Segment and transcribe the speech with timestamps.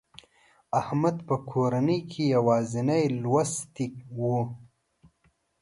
[0.79, 4.21] احمد په کورنۍ کې یوازینی لوستي و.